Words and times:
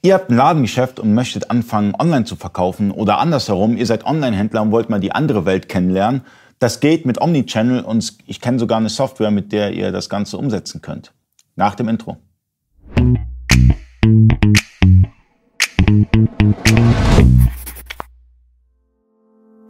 Ihr 0.00 0.14
habt 0.14 0.30
ein 0.30 0.36
Ladengeschäft 0.36 1.00
und 1.00 1.12
möchtet 1.12 1.50
anfangen, 1.50 1.92
online 1.98 2.24
zu 2.24 2.36
verkaufen 2.36 2.92
oder 2.92 3.18
andersherum, 3.18 3.76
ihr 3.76 3.84
seid 3.84 4.06
Online-Händler 4.06 4.62
und 4.62 4.70
wollt 4.70 4.90
mal 4.90 5.00
die 5.00 5.10
andere 5.10 5.44
Welt 5.44 5.68
kennenlernen. 5.68 6.22
Das 6.60 6.78
geht 6.78 7.04
mit 7.04 7.20
Omnichannel 7.20 7.80
und 7.80 8.16
ich 8.26 8.40
kenne 8.40 8.60
sogar 8.60 8.78
eine 8.78 8.90
Software, 8.90 9.32
mit 9.32 9.50
der 9.50 9.72
ihr 9.72 9.90
das 9.90 10.08
Ganze 10.08 10.38
umsetzen 10.38 10.82
könnt. 10.82 11.12
Nach 11.56 11.74
dem 11.74 11.88
Intro. 11.88 12.16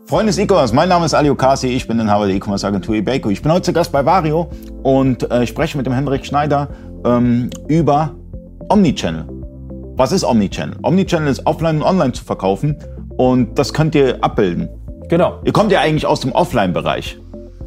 Freunde 0.04 0.26
des 0.26 0.38
E-Commerce, 0.38 0.74
mein 0.74 0.90
Name 0.90 1.06
ist 1.06 1.14
Ali 1.14 1.30
Okasi, 1.30 1.68
ich 1.68 1.88
bin 1.88 1.98
Inhaber 2.00 2.26
der 2.26 2.36
E-Commerce 2.36 2.66
Agentur 2.66 2.94
eBayco. 2.94 3.30
Ich 3.30 3.40
bin 3.40 3.50
heute 3.50 3.62
zu 3.62 3.72
Gast 3.72 3.92
bei 3.92 4.04
Vario 4.04 4.50
und 4.82 5.30
äh, 5.30 5.46
spreche 5.46 5.78
mit 5.78 5.86
dem 5.86 5.94
Hendrik 5.94 6.26
Schneider 6.26 6.68
ähm, 7.04 7.48
über 7.66 8.14
Omnichannel. 8.68 9.37
Was 9.98 10.12
ist 10.12 10.22
Omnichannel? 10.22 10.76
Omnichannel 10.84 11.28
ist 11.28 11.44
offline 11.44 11.78
und 11.78 11.82
online 11.82 12.12
zu 12.12 12.22
verkaufen 12.22 12.76
und 13.16 13.58
das 13.58 13.74
könnt 13.74 13.96
ihr 13.96 14.22
abbilden. 14.22 14.68
Genau. 15.08 15.40
Ihr 15.44 15.52
kommt 15.52 15.72
ja 15.72 15.80
eigentlich 15.80 16.06
aus 16.06 16.20
dem 16.20 16.30
Offline-Bereich. 16.30 17.18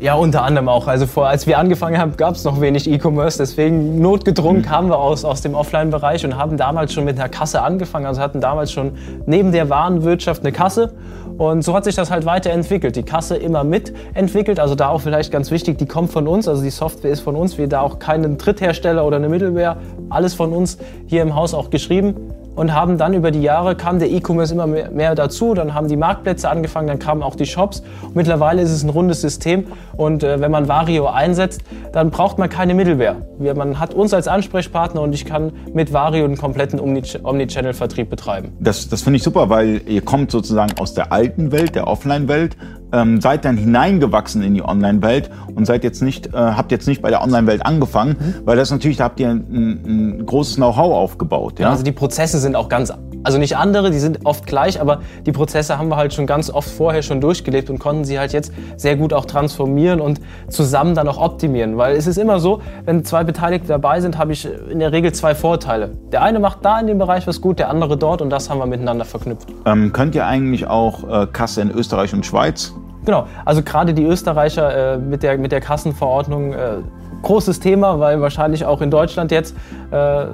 Ja, 0.02 0.16
unter 0.16 0.44
anderem 0.44 0.68
auch. 0.68 0.88
Also 0.88 1.06
vor, 1.06 1.28
als 1.28 1.46
wir 1.46 1.60
angefangen 1.60 2.00
haben, 2.00 2.18
gab 2.18 2.34
es 2.34 2.44
noch 2.44 2.60
wenig 2.60 2.90
E-Commerce. 2.90 3.38
Deswegen 3.38 4.02
notgedrungen 4.02 4.64
mhm. 4.64 4.66
kamen 4.66 4.90
wir 4.90 4.98
aus, 4.98 5.24
aus 5.24 5.42
dem 5.42 5.54
Offline-Bereich 5.54 6.26
und 6.26 6.38
haben 6.38 6.58
damals 6.58 6.92
schon 6.92 7.06
mit 7.06 7.20
einer 7.20 7.30
Kasse 7.30 7.62
angefangen. 7.62 8.08
Also 8.08 8.20
hatten 8.20 8.42
damals 8.42 8.72
schon 8.72 8.94
neben 9.28 9.52
der 9.52 9.70
Warenwirtschaft 9.70 10.42
eine 10.42 10.52
Kasse. 10.52 10.94
Und 11.38 11.64
so 11.64 11.76
hat 11.76 11.84
sich 11.84 11.94
das 11.94 12.10
halt 12.10 12.26
weiterentwickelt. 12.26 12.96
Die 12.96 13.04
Kasse 13.04 13.38
immer 13.38 13.64
mitentwickelt. 13.64 14.60
Also 14.60 14.74
da 14.74 14.90
auch 14.90 15.02
vielleicht 15.02 15.32
ganz 15.32 15.52
wichtig, 15.52 15.78
die 15.78 15.86
kommt 15.86 16.12
von 16.12 16.28
uns. 16.28 16.48
Also 16.48 16.64
die 16.64 16.72
Software 16.72 17.12
ist 17.12 17.20
von 17.20 17.36
uns. 17.36 17.60
Wir 17.60 17.70
da 17.70 17.82
auch 17.82 18.00
keinen 18.00 18.40
Dritthersteller 18.40 19.06
oder 19.06 19.18
eine 19.18 19.30
Mittelware. 19.30 19.78
Alles 20.10 20.34
von 20.34 20.52
uns 20.52 20.80
hier 21.06 21.22
im 21.22 21.36
Haus 21.36 21.54
auch 21.54 21.70
geschrieben 21.70 22.16
und 22.56 22.74
haben 22.74 22.98
dann 22.98 23.14
über 23.14 23.32
die 23.32 23.42
Jahre 23.42 23.76
kam 23.76 24.00
der 24.00 24.10
E-Commerce 24.10 24.54
immer 24.54 24.68
mehr, 24.68 25.16
dazu, 25.16 25.54
dann 25.54 25.74
haben 25.74 25.88
die 25.88 25.98
Marktplätze 25.98 26.50
angefangen, 26.50 26.88
dann 26.88 27.00
kamen 27.00 27.24
auch 27.24 27.36
die 27.36 27.46
Shops. 27.46 27.82
Und 28.04 28.16
mittlerweile 28.16 28.62
ist 28.62 28.72
es 28.72 28.84
ein 28.84 28.90
rundes 28.90 29.22
System 29.22 29.66
und 29.96 30.24
äh, 30.24 30.40
wenn 30.40 30.52
man 30.52 30.68
Vario 30.68 31.08
einsetzt, 31.08 31.62
dann 31.92 32.12
braucht 32.12 32.38
man 32.38 32.50
keine 32.50 32.74
Mittelwehr. 32.74 33.16
Man 33.40 33.80
hat 33.80 33.94
uns 33.94 34.14
als 34.14 34.28
Ansprechpartner 34.28 35.02
und 35.02 35.14
ich 35.14 35.26
kann 35.26 35.52
mit 35.74 35.94
Vario 35.94 36.26
einen 36.26 36.38
kompletten 36.38 36.80
Omnichannel-Vertrieb 36.80 38.10
betreiben. 38.10 38.54
Das, 38.60 38.90
das 38.90 39.02
finde 39.02 39.18
ich 39.18 39.24
super, 39.24 39.50
weil 39.50 39.82
ihr 39.88 40.02
kommt 40.02 40.32
sozusagen 40.32 40.74
aus 40.80 40.94
der 40.94 41.12
alten 41.12 41.52
Welt, 41.52 41.76
der 41.76 41.88
Offline-Welt, 41.88 42.58
ähm, 42.92 43.22
seid 43.22 43.46
dann 43.46 43.58
hineingewachsen 43.58 44.42
in 44.42 44.54
die 44.54 44.64
Online-Welt 44.64 45.30
und 45.56 45.66
seid 45.66 45.84
jetzt 45.84 46.02
nicht, 46.02 46.28
äh, 46.28 46.32
habt 46.38 46.72
jetzt 46.72 46.88
nicht 46.88 47.02
bei 47.02 47.10
der 47.10 47.24
Online-Welt 47.24 47.66
angefangen, 47.66 48.16
mhm. 48.20 48.36
weil 48.46 48.58
das 48.58 48.72
natürlich, 48.72 48.98
da 48.98 49.06
habt 49.06 49.20
ihr 49.20 49.30
ein, 49.30 50.20
ein 50.20 50.26
großes 50.26 50.56
Know-how 50.56 50.94
aufgebaut. 50.94 51.60
Ja? 51.60 51.70
Also 51.70 51.84
die 51.84 51.92
Prozesse 51.92 52.40
sind 52.40 52.56
auch 52.56 52.70
ganz, 52.70 52.94
also 53.24 53.38
nicht 53.38 53.58
andere, 53.58 53.92
die 53.92 54.00
sind 54.00 54.26
oft 54.26 54.46
gleich, 54.46 54.82
aber 54.82 55.02
die 55.26 55.32
Prozesse 55.32 55.78
haben 55.78 55.90
wir 55.90 55.98
halt 55.98 56.14
schon 56.14 56.26
ganz 56.26 56.50
oft 56.50 56.70
vorher 56.70 57.02
schon 57.02 57.22
durchgelebt 57.22 57.70
und 57.70 57.80
konnten 57.80 58.04
sie 58.04 58.20
halt 58.20 58.34
jetzt 58.34 58.52
sehr 58.78 58.96
gut 58.96 59.14
auch 59.14 59.26
transformieren 59.26 60.02
und 60.02 60.20
zusammen 60.50 60.96
dann 60.96 61.08
auch 61.08 61.18
optimieren. 61.18 61.78
Weil 61.78 61.96
es 61.96 62.08
ist 62.08 62.18
immer 62.18 62.40
so, 62.40 62.62
wenn 62.86 63.06
zwei 63.06 63.24
Beteiligte 63.24 63.68
dabei 63.68 64.02
sind, 64.02 64.18
habe 64.18 64.34
ich 64.34 64.48
in 64.70 64.80
der 64.80 64.92
Regel 64.92 65.12
zwei 65.12 65.36
Vorteile. 65.36 65.92
Der 66.12 66.24
eine 66.24 66.40
macht 66.40 66.66
da 66.66 66.80
in 66.80 66.88
dem 66.88 66.98
Bereich 66.98 67.28
was 67.28 67.42
gut, 67.42 67.60
der 67.60 67.70
andere 67.70 67.98
dort 67.98 68.22
und 68.22 68.30
das 68.30 68.50
haben 68.50 68.60
wir 68.60 68.66
miteinander 68.66 69.06
verknüpft. 69.06 69.48
Ähm, 69.66 69.94
könnt 69.94 70.16
ihr 70.16 70.26
eigentlich 70.26 70.68
auch 70.68 71.24
äh, 71.24 71.28
Kasse 71.28 71.62
in 71.62 71.72
Österreich 71.72 72.14
und 72.14 72.26
Schweiz? 72.26 72.74
Genau, 73.06 73.26
also 73.46 73.64
gerade 73.64 73.94
die 73.94 74.04
Österreicher 74.04 74.94
äh, 74.94 74.98
mit, 74.98 75.24
der, 75.24 75.38
mit 75.38 75.52
der 75.52 75.62
Kassenverordnung, 75.62 76.54
äh, 76.54 76.78
großes 77.24 77.60
Thema, 77.60 78.00
weil 78.00 78.22
wahrscheinlich 78.22 78.66
auch 78.66 78.82
in 78.82 78.92
Deutschland 78.92 79.32
jetzt 79.32 79.56
äh, 79.92 80.26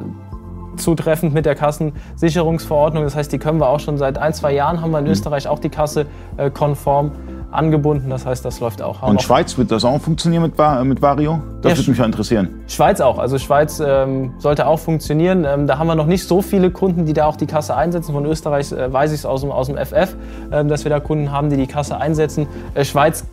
zutreffend 0.77 1.33
mit 1.33 1.45
der 1.45 1.55
Kassensicherungsverordnung. 1.55 3.03
Das 3.03 3.15
heißt, 3.15 3.31
die 3.31 3.39
können 3.39 3.59
wir 3.59 3.69
auch 3.69 3.79
schon 3.79 3.97
seit 3.97 4.17
ein, 4.17 4.33
zwei 4.33 4.53
Jahren 4.53 4.81
haben 4.81 4.91
wir 4.91 4.99
in 4.99 5.05
mhm. 5.05 5.11
Österreich 5.11 5.47
auch 5.47 5.59
die 5.59 5.69
Kasse 5.69 6.05
äh, 6.37 6.49
konform 6.49 7.11
angebunden. 7.51 8.09
Das 8.09 8.25
heißt, 8.25 8.43
das 8.43 8.59
läuft 8.59 8.81
auch. 8.81 9.01
Haben 9.01 9.11
Und 9.11 9.21
Schweiz 9.21 9.57
wird 9.57 9.71
das 9.71 9.85
auch 9.85 9.99
funktionieren 9.99 10.43
mit, 10.43 10.53
mit 10.83 11.01
Vario? 11.01 11.41
Das 11.61 11.73
ja, 11.73 11.77
würde 11.77 11.91
mich 11.91 11.99
ja 11.99 12.05
interessieren. 12.05 12.49
Schweiz 12.67 13.01
auch. 13.01 13.19
Also 13.19 13.37
Schweiz 13.37 13.81
ähm, 13.85 14.33
sollte 14.39 14.67
auch 14.67 14.79
funktionieren. 14.79 15.45
Ähm, 15.45 15.67
da 15.67 15.77
haben 15.77 15.87
wir 15.87 15.95
noch 15.95 16.05
nicht 16.05 16.27
so 16.27 16.41
viele 16.41 16.71
Kunden, 16.71 17.05
die 17.05 17.13
da 17.13 17.25
auch 17.25 17.35
die 17.35 17.47
Kasse 17.47 17.75
einsetzen. 17.75 18.13
Von 18.13 18.25
Österreich 18.25 18.71
äh, 18.71 18.91
weiß 18.91 19.11
ich 19.11 19.19
es 19.19 19.25
aus 19.25 19.41
dem, 19.41 19.51
aus 19.51 19.67
dem 19.67 19.77
FF, 19.77 20.15
äh, 20.51 20.65
dass 20.65 20.83
wir 20.83 20.89
da 20.89 20.99
Kunden 20.99 21.31
haben, 21.31 21.49
die 21.49 21.57
die 21.57 21.67
Kasse 21.67 21.97
einsetzen. 21.97 22.47
Äh, 22.73 22.85
Schweiz 22.85 23.25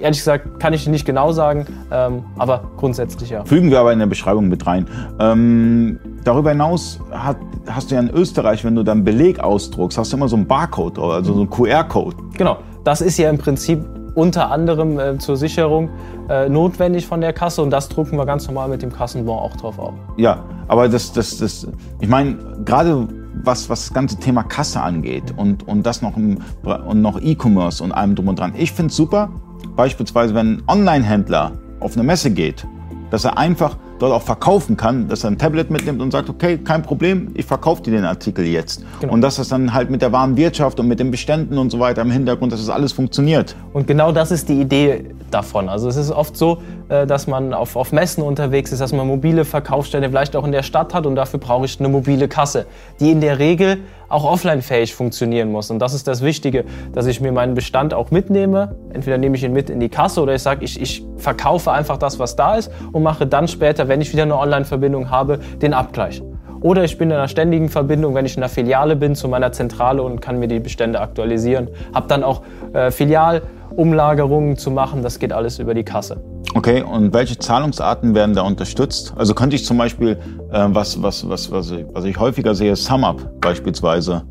ehrlich 0.00 0.18
gesagt 0.18 0.60
kann 0.60 0.72
ich 0.72 0.86
nicht 0.88 1.04
genau 1.04 1.32
sagen, 1.32 1.66
ähm, 1.90 2.24
aber 2.38 2.62
grundsätzlich 2.76 3.30
ja. 3.30 3.44
Fügen 3.44 3.70
wir 3.70 3.80
aber 3.80 3.92
in 3.92 3.98
der 3.98 4.06
Beschreibung 4.06 4.48
mit 4.48 4.66
rein. 4.66 4.86
Ähm, 5.18 5.98
darüber 6.24 6.50
hinaus 6.50 7.00
hat, 7.10 7.36
hast 7.66 7.90
du 7.90 7.94
ja 7.94 8.00
in 8.00 8.10
Österreich, 8.10 8.64
wenn 8.64 8.74
du 8.74 8.82
dann 8.82 9.04
Beleg 9.04 9.40
ausdruckst, 9.40 9.98
hast 9.98 10.12
du 10.12 10.16
immer 10.16 10.28
so 10.28 10.36
einen 10.36 10.46
Barcode, 10.46 10.98
also 10.98 11.34
so 11.34 11.40
einen 11.40 11.50
QR-Code. 11.50 12.16
Genau. 12.36 12.58
Das 12.84 13.00
ist 13.00 13.18
ja 13.18 13.28
im 13.30 13.38
Prinzip 13.38 13.84
unter 14.14 14.50
anderem 14.50 14.98
äh, 14.98 15.18
zur 15.18 15.36
Sicherung 15.36 15.90
äh, 16.28 16.48
notwendig 16.48 17.06
von 17.06 17.20
der 17.20 17.32
Kasse 17.32 17.62
und 17.62 17.70
das 17.70 17.88
drucken 17.88 18.16
wir 18.16 18.26
ganz 18.26 18.46
normal 18.46 18.68
mit 18.68 18.82
dem 18.82 18.92
Kassenbon 18.92 19.38
auch 19.38 19.56
drauf 19.56 19.78
auf. 19.78 19.94
Ja, 20.16 20.44
aber 20.68 20.88
das, 20.88 21.12
das, 21.12 21.38
das, 21.38 21.66
ich 22.00 22.08
meine, 22.08 22.36
gerade 22.64 23.08
was, 23.42 23.70
was 23.70 23.86
das 23.86 23.94
ganze 23.94 24.16
Thema 24.16 24.42
Kasse 24.42 24.80
angeht 24.80 25.34
und, 25.36 25.66
und 25.68 25.84
das 25.84 26.02
noch, 26.02 26.16
im, 26.16 26.38
und 26.62 27.00
noch 27.00 27.20
E-Commerce 27.20 27.82
und 27.82 27.92
allem 27.92 28.14
drum 28.14 28.28
und 28.28 28.38
dran. 28.38 28.52
Ich 28.56 28.72
finde 28.72 28.90
es 28.90 28.96
super, 28.96 29.30
beispielsweise 29.76 30.34
wenn 30.34 30.56
ein 30.56 30.62
Online-Händler 30.66 31.52
auf 31.80 31.94
eine 31.94 32.02
Messe 32.02 32.30
geht, 32.30 32.66
dass 33.10 33.24
er 33.24 33.38
einfach 33.38 33.76
dort 34.00 34.12
auch 34.12 34.22
verkaufen 34.22 34.76
kann, 34.76 35.08
dass 35.08 35.24
er 35.24 35.30
ein 35.30 35.38
Tablet 35.38 35.70
mitnimmt 35.70 36.00
und 36.00 36.10
sagt, 36.10 36.28
okay, 36.28 36.58
kein 36.58 36.82
Problem, 36.82 37.30
ich 37.34 37.44
verkaufe 37.44 37.82
dir 37.82 37.92
den 37.92 38.04
Artikel 38.04 38.44
jetzt. 38.46 38.82
Genau. 39.00 39.12
Und 39.12 39.20
dass 39.20 39.36
das 39.36 39.48
dann 39.48 39.72
halt 39.72 39.90
mit 39.90 40.02
der 40.02 40.10
wahren 40.10 40.36
Wirtschaft 40.36 40.80
und 40.80 40.88
mit 40.88 40.98
den 40.98 41.10
Beständen 41.10 41.58
und 41.58 41.70
so 41.70 41.78
weiter 41.78 42.02
im 42.02 42.10
Hintergrund, 42.10 42.52
dass 42.52 42.60
das 42.60 42.70
alles 42.70 42.92
funktioniert. 42.92 43.54
Und 43.72 43.86
genau 43.86 44.10
das 44.10 44.30
ist 44.30 44.48
die 44.48 44.60
Idee 44.60 45.04
davon. 45.30 45.68
Also 45.68 45.88
es 45.88 45.96
ist 45.96 46.10
oft 46.10 46.36
so, 46.36 46.62
äh, 46.88 47.06
dass 47.06 47.26
man 47.26 47.54
auf, 47.54 47.76
auf 47.76 47.92
Messen 47.92 48.22
unterwegs 48.22 48.72
ist, 48.72 48.80
dass 48.80 48.92
man 48.92 49.06
mobile 49.06 49.44
Verkaufsstände 49.44 50.08
vielleicht 50.08 50.34
auch 50.34 50.44
in 50.44 50.52
der 50.52 50.62
Stadt 50.62 50.94
hat 50.94 51.06
und 51.06 51.14
dafür 51.14 51.38
brauche 51.38 51.66
ich 51.66 51.78
eine 51.78 51.88
mobile 51.88 52.26
Kasse, 52.26 52.66
die 52.98 53.10
in 53.10 53.20
der 53.20 53.38
Regel 53.38 53.78
auch 54.08 54.24
offline-fähig 54.24 54.94
funktionieren 54.94 55.52
muss. 55.52 55.70
Und 55.70 55.78
das 55.78 55.94
ist 55.94 56.08
das 56.08 56.22
Wichtige, 56.22 56.64
dass 56.92 57.06
ich 57.06 57.20
mir 57.20 57.32
meinen 57.32 57.54
Bestand 57.54 57.94
auch 57.94 58.10
mitnehme. 58.10 58.74
Entweder 58.92 59.18
nehme 59.18 59.36
ich 59.36 59.44
ihn 59.44 59.52
mit 59.52 59.70
in 59.70 59.78
die 59.78 59.88
Kasse 59.88 60.20
oder 60.20 60.34
ich 60.34 60.42
sage, 60.42 60.64
ich, 60.64 60.80
ich 60.80 61.04
verkaufe 61.20 61.72
einfach 61.72 61.96
das, 61.96 62.18
was 62.18 62.36
da 62.36 62.56
ist 62.56 62.70
und 62.92 63.02
mache 63.02 63.26
dann 63.26 63.48
später, 63.48 63.88
wenn 63.88 64.00
ich 64.00 64.12
wieder 64.12 64.24
eine 64.24 64.38
Online-Verbindung 64.38 65.10
habe, 65.10 65.38
den 65.60 65.74
Abgleich. 65.74 66.22
Oder 66.60 66.84
ich 66.84 66.98
bin 66.98 67.10
in 67.10 67.16
einer 67.16 67.28
ständigen 67.28 67.70
Verbindung, 67.70 68.14
wenn 68.14 68.26
ich 68.26 68.36
in 68.36 68.42
einer 68.42 68.50
Filiale 68.50 68.94
bin, 68.94 69.14
zu 69.14 69.28
meiner 69.28 69.50
Zentrale 69.52 70.02
und 70.02 70.20
kann 70.20 70.38
mir 70.38 70.48
die 70.48 70.60
Bestände 70.60 71.00
aktualisieren. 71.00 71.68
Habe 71.94 72.08
dann 72.08 72.22
auch 72.22 72.42
äh, 72.74 72.90
Filialumlagerungen 72.90 74.58
zu 74.58 74.70
machen. 74.70 75.02
Das 75.02 75.18
geht 75.18 75.32
alles 75.32 75.58
über 75.58 75.72
die 75.72 75.84
Kasse. 75.84 76.22
Okay, 76.54 76.82
und 76.82 77.14
welche 77.14 77.38
Zahlungsarten 77.38 78.14
werden 78.14 78.34
da 78.34 78.42
unterstützt? 78.42 79.14
Also 79.16 79.34
könnte 79.34 79.56
ich 79.56 79.64
zum 79.64 79.78
Beispiel, 79.78 80.18
äh, 80.52 80.66
was, 80.68 81.02
was, 81.02 81.26
was, 81.28 81.50
was, 81.50 81.72
was 81.92 82.04
ich 82.04 82.18
häufiger 82.18 82.54
sehe, 82.54 82.76
SumUp 82.76 83.40
beispielsweise. 83.40 84.24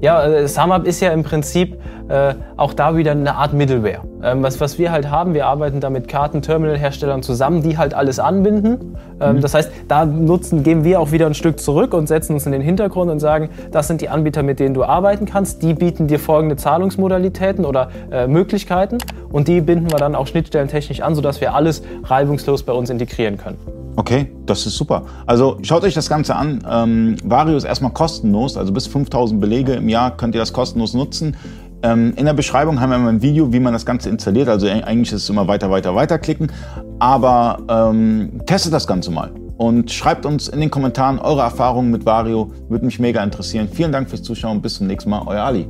Ja, 0.00 0.24
äh, 0.24 0.46
SumUp 0.46 0.86
ist 0.86 1.00
ja 1.00 1.10
im 1.10 1.24
Prinzip 1.24 1.76
äh, 2.08 2.34
auch 2.56 2.72
da 2.72 2.96
wieder 2.96 3.12
eine 3.12 3.34
Art 3.34 3.52
Middleware. 3.52 4.02
Ähm, 4.22 4.42
was, 4.42 4.60
was 4.60 4.78
wir 4.78 4.92
halt 4.92 5.10
haben, 5.10 5.34
wir 5.34 5.46
arbeiten 5.46 5.80
da 5.80 5.90
mit 5.90 6.08
Kartenterminalherstellern 6.08 7.22
zusammen, 7.22 7.62
die 7.62 7.78
halt 7.78 7.94
alles 7.94 8.18
anbinden. 8.18 8.96
Ähm, 9.20 9.36
mhm. 9.36 9.40
Das 9.40 9.54
heißt, 9.54 9.70
da 9.88 10.04
nutzen, 10.06 10.62
gehen 10.62 10.84
wir 10.84 11.00
auch 11.00 11.10
wieder 11.10 11.26
ein 11.26 11.34
Stück 11.34 11.58
zurück 11.58 11.94
und 11.94 12.06
setzen 12.06 12.34
uns 12.34 12.46
in 12.46 12.52
den 12.52 12.62
Hintergrund 12.62 13.10
und 13.10 13.18
sagen, 13.18 13.50
das 13.72 13.88
sind 13.88 14.00
die 14.00 14.08
Anbieter, 14.08 14.42
mit 14.42 14.60
denen 14.60 14.74
du 14.74 14.84
arbeiten 14.84 15.26
kannst. 15.26 15.62
Die 15.62 15.74
bieten 15.74 16.06
dir 16.06 16.20
folgende 16.20 16.56
Zahlungsmodalitäten 16.56 17.64
oder 17.64 17.88
äh, 18.10 18.26
Möglichkeiten 18.26 18.98
und 19.30 19.48
die 19.48 19.60
binden 19.60 19.90
wir 19.90 19.98
dann 19.98 20.14
auch 20.14 20.28
schnittstellentechnisch 20.28 21.00
an, 21.00 21.14
sodass 21.14 21.40
wir 21.40 21.54
alles 21.54 21.82
reibungslos 22.04 22.62
bei 22.62 22.72
uns 22.72 22.88
integrieren 22.90 23.36
können. 23.36 23.77
Okay, 23.96 24.32
das 24.46 24.64
ist 24.66 24.76
super. 24.76 25.02
Also 25.26 25.58
schaut 25.62 25.82
euch 25.82 25.94
das 25.94 26.08
Ganze 26.08 26.36
an. 26.36 26.64
Ähm, 26.70 27.16
Vario 27.24 27.56
ist 27.56 27.64
erstmal 27.64 27.92
kostenlos, 27.92 28.56
also 28.56 28.72
bis 28.72 28.86
5000 28.86 29.40
Belege 29.40 29.72
im 29.72 29.88
Jahr 29.88 30.16
könnt 30.16 30.34
ihr 30.34 30.40
das 30.40 30.52
kostenlos 30.52 30.94
nutzen. 30.94 31.36
Ähm, 31.82 32.12
in 32.16 32.24
der 32.24 32.32
Beschreibung 32.32 32.80
haben 32.80 32.90
wir 32.90 32.98
mal 32.98 33.08
ein 33.08 33.22
Video, 33.22 33.52
wie 33.52 33.60
man 33.60 33.72
das 33.72 33.86
Ganze 33.86 34.08
installiert. 34.08 34.48
Also 34.48 34.66
eigentlich 34.66 35.12
ist 35.12 35.24
es 35.24 35.30
immer 35.30 35.46
weiter, 35.46 35.70
weiter, 35.70 35.94
weiter 35.94 36.18
klicken. 36.18 36.50
Aber 36.98 37.58
ähm, 37.68 38.40
testet 38.46 38.72
das 38.72 38.86
Ganze 38.86 39.10
mal 39.10 39.30
und 39.58 39.90
schreibt 39.90 40.26
uns 40.26 40.48
in 40.48 40.60
den 40.60 40.70
Kommentaren 40.70 41.18
eure 41.18 41.42
Erfahrungen 41.42 41.90
mit 41.90 42.04
Vario. 42.04 42.52
Würde 42.68 42.84
mich 42.84 42.98
mega 42.98 43.22
interessieren. 43.22 43.68
Vielen 43.70 43.92
Dank 43.92 44.08
fürs 44.08 44.22
Zuschauen. 44.22 44.60
Bis 44.60 44.74
zum 44.74 44.86
nächsten 44.86 45.10
Mal. 45.10 45.22
Euer 45.26 45.42
Ali. 45.42 45.68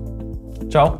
Ciao. 0.70 0.98